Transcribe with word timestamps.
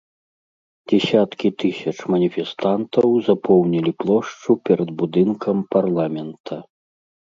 Дзесяткі 0.93 1.47
тысяч 1.65 1.93
маніфестантаў 2.15 3.07
запоўнілі 3.29 3.91
плошчу 4.03 4.51
перад 4.69 4.89
будынкам 5.01 5.57
парламента. 5.79 6.55